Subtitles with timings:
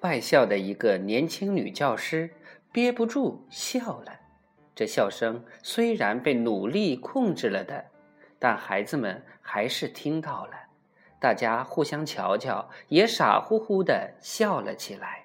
[0.00, 2.30] 外校的一个年轻女教师
[2.72, 4.12] 憋不住笑了。
[4.74, 7.86] 这笑声虽然被努力控制了的，
[8.38, 10.52] 但孩子们还是听到了。
[11.20, 15.24] 大家互相瞧瞧，也傻乎乎的笑了起来。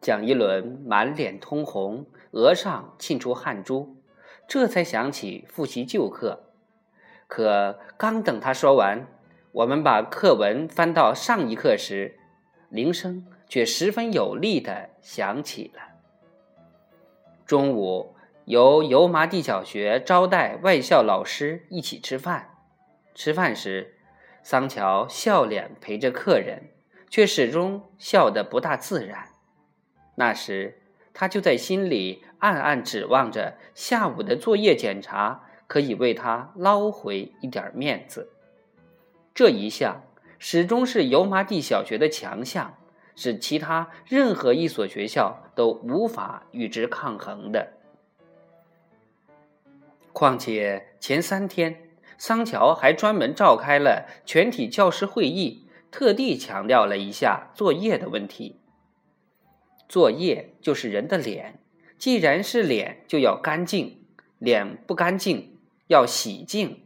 [0.00, 3.96] 蒋一轮满脸通红，额上沁出汗珠，
[4.46, 6.44] 这才想起复习旧课。
[7.26, 9.08] 可刚等他说完，
[9.50, 12.20] 我们把课文翻到上一课时，
[12.76, 15.80] 铃声却十分有力的响起了。
[17.46, 22.50] 中午，由油麻地小学招待外校老师一起吃饭。
[23.14, 23.94] 吃饭时，
[24.42, 26.70] 桑乔笑脸陪着客人，
[27.08, 29.30] 却始终笑得不大自然。
[30.16, 30.82] 那时，
[31.14, 38.30] 他就在心里暗暗指望着下午的作业检查可以为他捞回一点面子。
[39.34, 40.02] 这一项
[40.38, 42.78] 始终是油麻地小学的强项。
[43.18, 47.72] 是其他任何一所学校都无法与之抗衡的。
[50.12, 51.88] 况且前三天，
[52.18, 58.60] 桑乔还专门召开了全体教师会议，特地强调了一下作业的问题。
[59.88, 61.58] 作业就是人的脸，
[61.96, 64.02] 既然是脸，就要干净；
[64.38, 66.82] 脸不干净，要洗净。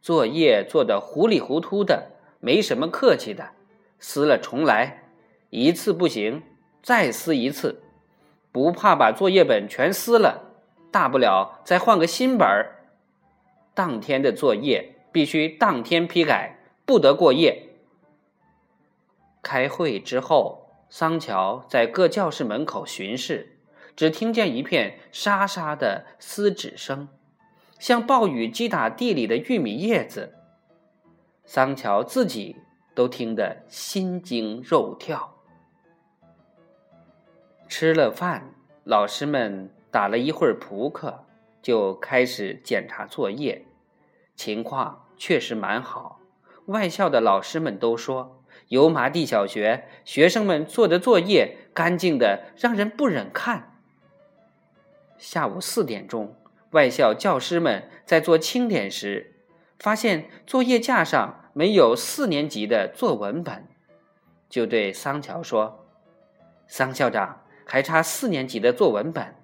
[0.00, 3.50] 作业做的糊里糊涂的，没什么客气的，
[3.98, 5.04] 撕了重来。
[5.50, 6.42] 一次不行，
[6.82, 7.82] 再撕一次，
[8.50, 10.54] 不怕把作业本全撕了，
[10.90, 12.86] 大不了再换个新本儿。
[13.74, 17.68] 当天的作业必须当天批改，不得过夜。
[19.42, 23.58] 开会之后，桑乔在各教室门口巡视，
[23.96, 27.08] 只听见一片沙沙的撕纸声，
[27.78, 30.34] 像暴雨击打地里的玉米叶子。
[31.52, 32.54] 桑乔自己
[32.94, 35.34] 都听得心惊肉跳。
[37.66, 41.24] 吃了饭，老师们打了一会儿扑克，
[41.60, 43.66] 就开始检查作业。
[44.36, 46.20] 情况确实蛮好，
[46.66, 53.76] 外校的老师们都说，油麻地小学学生们做的作业干净的让人不忍看。
[55.18, 56.36] 下午四点钟，
[56.70, 59.34] 外校教师们在做清点时，
[59.80, 63.66] 发现作业架上没有四年级的作文本，
[64.48, 65.86] 就对桑乔说
[66.68, 67.40] ：“桑校长。”
[67.72, 69.36] 还差四年级的作文本。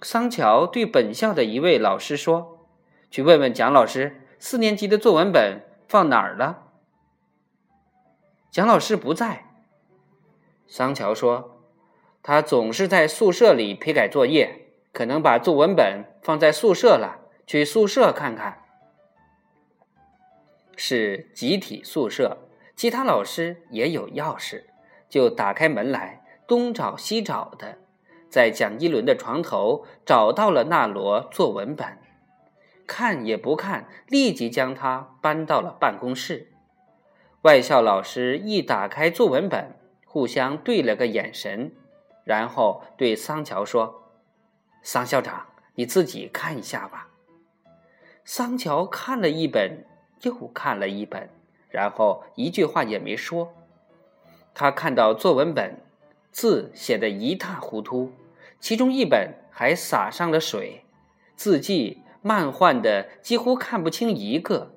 [0.00, 2.68] 桑乔对本校的一位老师说
[3.10, 6.68] ：“去问问蒋老师，四年级的作文本放哪儿了？”
[8.52, 9.46] 蒋老师不在。
[10.68, 11.60] 桑乔说
[12.22, 18.59] ：“他总是在宿舍里批改作业，可能把作文本放在宿舍了，去宿舍看看。”
[20.82, 24.64] 是集体宿舍，其他老师也有钥匙，
[25.10, 26.24] 就打开门来。
[26.46, 27.76] 东找西找的，
[28.30, 31.98] 在蒋一伦的床头找到了那摞作文本，
[32.86, 36.50] 看也不看，立即将它搬到了办公室。
[37.42, 39.76] 外校老师一打开作文本，
[40.06, 41.74] 互相对了个眼神，
[42.24, 44.10] 然后对桑乔说
[44.82, 47.10] ：“桑校长，你自己看一下吧。”
[48.24, 49.84] 桑乔看了一本，
[50.22, 51.28] 又看了一本，
[51.68, 53.52] 然后一句话也没说。
[54.54, 55.78] 他看到作文本。
[56.32, 58.12] 字写得一塌糊涂，
[58.60, 60.84] 其中一本还洒上了水，
[61.34, 64.70] 字迹漫画的几乎看不清一个。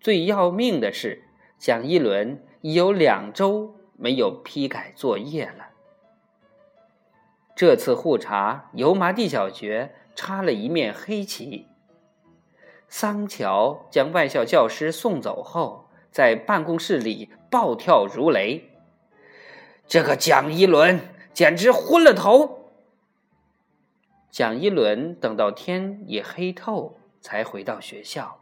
[0.00, 1.24] 最要命的是，
[1.58, 5.68] 蒋一伦已有两周没有批改作业了。
[7.54, 11.66] 这次互查，油麻地小学插了一面黑旗。
[12.96, 18.70] 桑乔将外校教师送走后，在办公室里暴跳如雷。
[19.88, 21.00] 这个蒋一伦
[21.32, 22.70] 简直昏了头。
[24.30, 28.40] 蒋一伦等到天也黑透，才回到学校。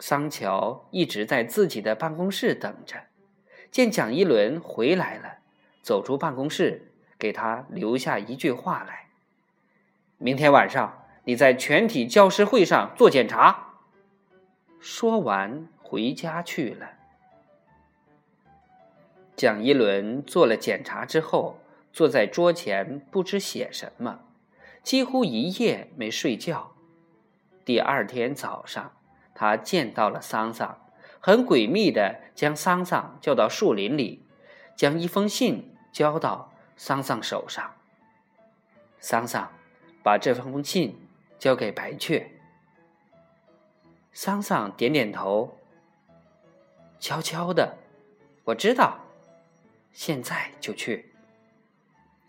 [0.00, 3.04] 桑乔一直在自己的办公室等着，
[3.70, 5.38] 见蒋一伦回来了，
[5.80, 9.10] 走出办公室，给他留下一句话来
[10.18, 13.74] ：“明天晚上你在全体教师会上做检查。”
[14.80, 16.90] 说完，回家去了。
[19.36, 21.60] 蒋一伦做了检查之后，
[21.92, 24.20] 坐在桌前不知写什么，
[24.82, 26.72] 几乎一夜没睡觉。
[27.64, 28.92] 第二天早上，
[29.34, 30.84] 他见到了桑桑，
[31.20, 34.26] 很诡秘的将桑桑叫到树林里，
[34.76, 37.74] 将一封信交到桑桑手上。
[38.98, 39.52] 桑桑，
[40.02, 41.01] 把这封信
[41.42, 42.30] 交给白雀。
[44.12, 45.58] 桑桑点点头，
[47.00, 47.78] 悄悄的，
[48.44, 49.00] 我知道。
[49.92, 51.12] 现在就去。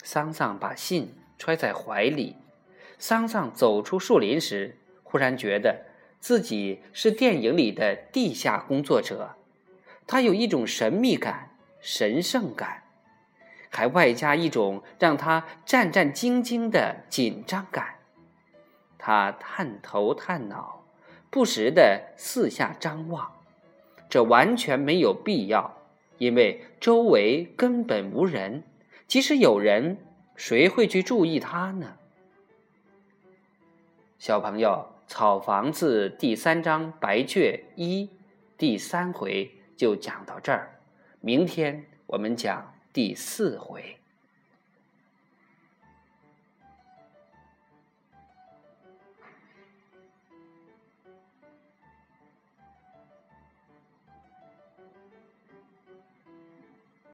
[0.02, 2.38] 桑桑把信揣在怀里。
[2.98, 5.86] 桑桑走出树林时，忽然觉得
[6.20, 9.36] 自己是电影里的地下工作者。
[10.08, 12.82] 他有一种神秘感、神圣感，
[13.70, 18.00] 还外加一种让他战战兢兢的紧张感。
[19.06, 20.82] 他探头探脑，
[21.30, 23.30] 不时地四下张望。
[24.08, 25.76] 这完全没有必要，
[26.20, 28.64] 因为周围根本无人。
[29.06, 29.98] 即使有人，
[30.38, 31.98] 谁会去注意他呢？
[34.20, 38.06] 小朋友，《草房子》第三章《白雀一》
[38.58, 40.80] 第三回就讲到这儿，
[41.20, 43.98] 明天我们讲第四回。